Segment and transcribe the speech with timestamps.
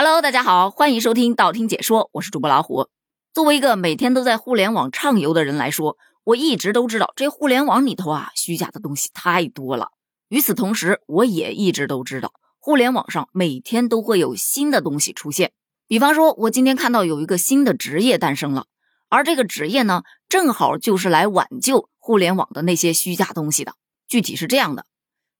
[0.00, 2.86] Hello，大家好，欢迎收听道听解说，我是主播老虎。
[3.34, 9.88] 作为一个每天都在互联网畅游的人来说，我一直都知道这互联网里头啊，虚假的东西太多了。
[10.28, 15.50] 与此同时，我也一直都知道，互联网上每天都会有新的东西出现。
[15.88, 18.66] 比方说，我今天看到有一个新的职业诞生了，
[19.08, 23.74] 而这个职业呢，正好就是来挽救互联网的那些虚假东西的。
[24.06, 24.84] 具体是这样的，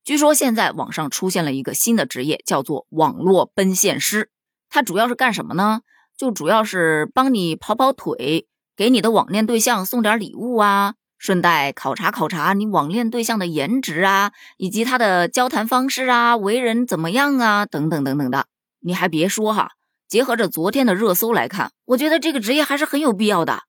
[0.03, 4.29] 据说现在网上出现了一个新的职业，叫做网络奔现师。
[4.69, 5.81] 它主要是干什么呢？
[6.17, 18.47] 就主要是帮你跑跑腿，给你的网恋对象送点礼物啊，顺带考察考察你网恋对象的颜值啊，以及他的交谈方式啊，为人怎么样啊，等等等等的。
[18.81, 19.71] 你还别说哈，
[20.07, 23.63] 结合着昨天的热搜来看，我觉得这个职业还是很有必要的。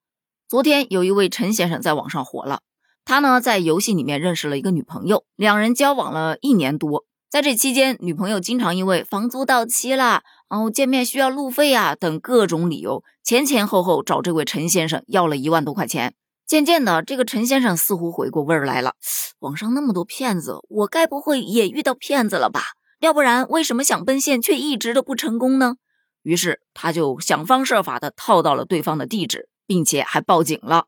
[0.48, 2.62] 昨天有一位陈先生在网上火了，
[3.04, 7.04] 他呢在游戏里面认识了一个女朋友，两人交往了一年多。
[7.30, 16.14] 在这期间，女朋友经常因为房租到期了，哦，见面需要路费啊等各种理由，前前后后找这位陈先生要了一万多块钱。
[16.44, 18.94] 渐渐的，这个陈先生似乎回过味儿来了，
[19.38, 22.62] 网上那么多骗子，我该不会也遇到骗子了吧？
[22.98, 25.76] 要不然，为什么想奔现却一直都不成功呢？
[26.22, 30.86] 于是，他就想方设法的套到了对方的地址，并且还报警了。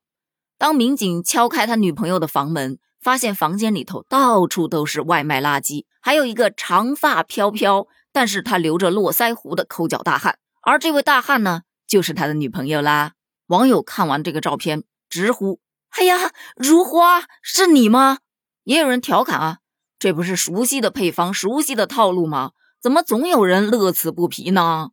[0.59, 2.81] 当民警敲开他女朋友的房门。
[3.03, 13.15] 发现房间里头到处都是外卖垃圾，还有一个长发飘飘，但是他留着络腮胡的抠脚大汉，而这位大汉呢，就是他的女朋友啦。
[13.49, 15.59] 网友看完这个照片，直呼
[15.99, 18.19] ：“哎呀，如花是你吗？”
[18.63, 19.59] 也有人调侃啊
[19.99, 22.53] ：“这不是熟悉的配方，熟悉的套路吗？
[22.81, 24.91] 怎么总有人乐此不疲呢？”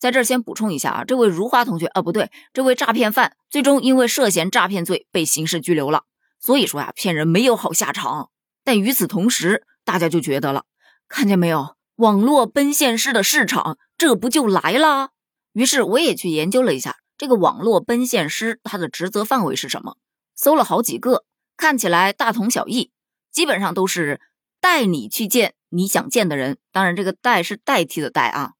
[0.00, 6.04] 在这儿先补充一下啊，这位如花同学啊，不对，这位诈骗犯最终因为涉嫌诈骗罪被刑事拘留了。
[6.40, 8.30] 所以说呀，骗人没有好下场。
[8.64, 10.64] 但与此同时，大家就觉得了，
[11.08, 15.10] 看见没有，网络奔现师的市场这不就来了？
[15.52, 19.96] 于是我也去研究了一下这个网络奔现师他的职责范围是什么，
[20.34, 21.24] 搜了好几个，
[21.56, 22.92] 看起来大同小异，
[23.30, 24.20] 基本上都是
[24.60, 28.52] 带你去见你想见的人，当然这个带是代替的代啊，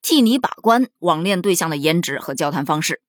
[0.00, 3.02] 替你把关网恋对象的颜值和交谈方式，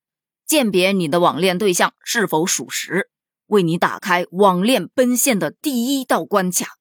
[0.45, 3.09] 鉴别你的网恋对象是否属实。
[3.47, 6.77] 为你打开网恋奔现的第一道关卡，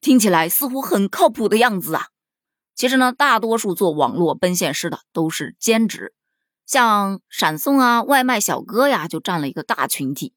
[0.00, 2.08] 听起来似乎很靠谱的样子啊。
[2.74, 6.14] 其实呢，大多数做网络奔现师的都是兼职，
[6.66, 10.32] 像闪送啊、外卖小哥呀，就占了一个大群体。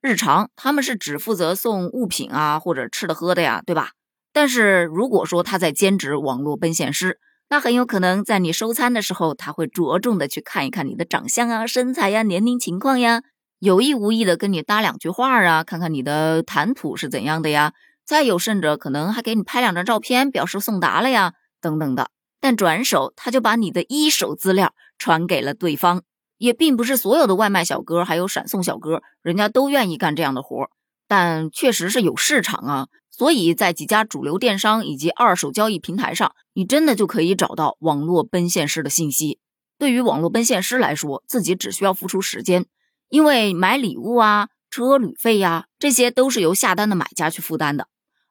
[0.00, 3.92] 日常他们是只负责送物品啊，或者吃的喝的呀，对吧？
[4.32, 13.22] 但是如果说他在兼职网络奔现师，那很有可能在你收餐的时候，他会着重的去看一看你的长相啊、身材呀、年龄情况呀。
[13.58, 17.72] 有意无意的跟你搭两句话啊，看看你的谈吐是怎样的呀？
[18.04, 22.10] 再有甚者，可能还给你拍两张照片，表示送达了呀，等等的。
[22.40, 26.02] 但转手他就把你的一手资料传给了对方。
[26.38, 30.68] 也并不是所有的外卖小哥还有闪送小哥，人家都愿意干这样的活儿
[31.08, 32.88] 但确实是有市场啊。
[33.10, 39.38] 所以在几家主流电商以及二手交易平台上，你真的就可以找到网络奔现师的信息。
[39.78, 42.66] 对于网络奔现师来说，自己只需要付出时间。
[43.08, 47.88] 因为买礼物啊、车旅费呀，这些都是由下单的买家去负担的。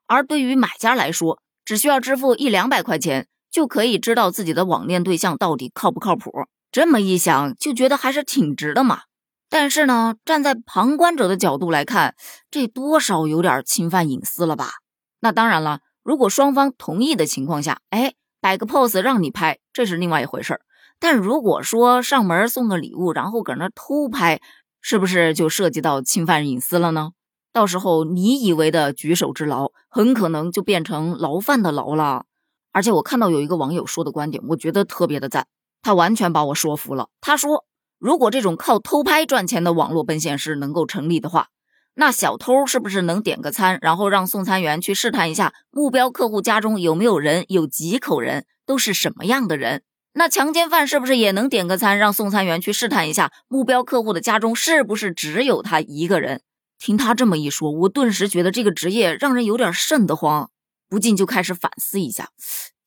[0.07, 6.31] 而对于买家来说，只需要支付一两百块钱，就可以知道自己的网恋对象到底靠不靠谱。
[6.71, 9.01] 这么一想，就觉得还是挺值的嘛。
[9.49, 12.15] 但是呢，站在旁观者的角度来看，
[12.51, 14.73] 这多少有点侵犯隐私了吧？
[15.21, 20.61] 那当然了，如果双方同意的情况下，哎，摆个 pose 让你拍，这是另外一回事儿。
[20.99, 24.41] 但如果说上门送个礼物，然后搁那偷拍，
[24.87, 27.13] 是不是就涉及到侵犯隐私了呢？
[27.51, 32.25] 到时候你以为的举手之劳，很可能就变成牢饭的牢了。
[32.71, 35.47] 而且我看到有一个网友说的观点，我觉得特别的赞，
[35.81, 37.09] 他完全把我说服了。
[37.19, 37.65] 他说，
[37.97, 41.47] 如果这种靠偷拍赚钱的网络奔现师能够成立的话，
[41.95, 49.81] 那小偷是不是能点个餐，然后让送餐员去试探一下目标客户家中有没有人，有几口人，都是什么样的人？
[50.17, 56.41] 那强奸犯是不是也能点个餐，让送餐员去试探一下目标客户的家中是不是只有他一个人？
[56.79, 60.49] 听他这么一说，我顿时觉得这个职业让人有点瘆得慌，
[60.87, 62.29] 不禁就开始反思一下：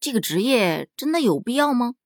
[0.00, 1.96] 这个职业真的有必要吗？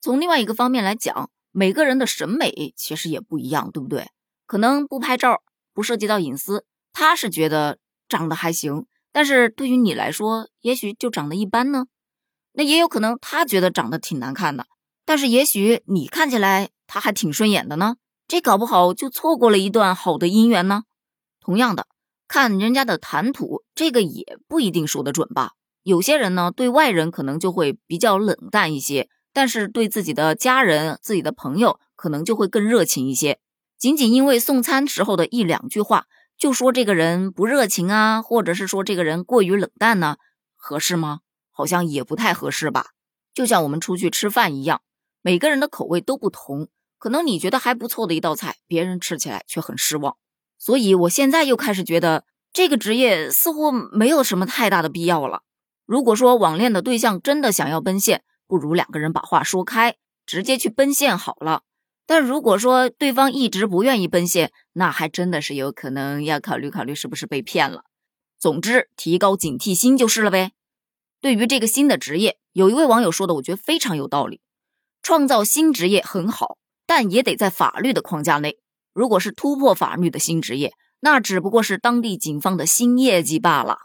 [0.00, 4.06] 从另外一个方面来讲，每个人的审美其实也不一样，对不对？
[4.46, 5.42] 可能不拍照，
[5.74, 7.78] 不涉及到隐私，他是觉得
[8.08, 11.86] 长得还行，但是对于你来说，也许就长得一般呢。
[12.58, 14.66] 那也有可能，他觉得长得挺难看的，
[15.06, 17.94] 但是也许你看起来他还挺顺眼的呢，
[18.26, 20.82] 这搞不好就错过了一段好的姻缘呢。
[21.40, 21.86] 同样的，
[22.26, 25.52] 看人家的谈吐，这个也不一定说得准吧。
[25.84, 33.38] 有些人呢，对外人可能就会比较冷淡一些，但是对自己的家人、自己的朋友，可能就会更热情一些。
[33.78, 36.06] 仅仅因为送餐时候的一两句话，
[36.36, 40.16] 就说这个人不热情啊，或者是说这个人过于冷淡呢，
[40.56, 41.20] 合适吗？
[41.58, 42.90] 好像也不太合适吧。
[43.34, 44.80] 就像我们出去吃饭一样，
[45.22, 46.68] 每个人的口味都不同，
[46.98, 50.16] 可能你觉得还不错的一道菜，别人吃起来却很失望。
[50.56, 55.42] 所以我现在又开始觉得，这个职业似乎没有什么太大的必要了。
[55.84, 61.62] 如果说网恋的对象真的想要奔现，不如两个人把话说开，直接去奔现好了。
[62.06, 67.82] 但如果说对方一直不愿意奔现，那还真的是有可能要考虑考虑是不是被骗了。
[68.38, 70.52] 总之，提高警惕心就是了呗。
[71.20, 74.40] 对于这个新的职业，有一位网友说的，我觉得非常有道理。
[75.02, 78.58] 创造新职业很好，但也得在法律的框架内。
[78.92, 83.78] 如果是突破法律的新职业，那只不过是当地警方的新业绩罢了。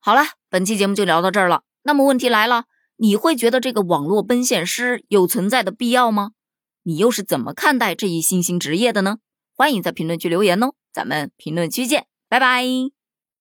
[0.00, 1.62] 好了，本期节目就聊到这儿了。
[1.82, 2.64] 那么问题来了，
[2.96, 6.30] 你会觉得这个网络奔现师有存在的必要吗？
[6.82, 9.18] 你又是怎么看待这一新兴职业的呢？
[9.54, 12.95] 欢迎在评论区留言哦，咱们评论区见，拜拜。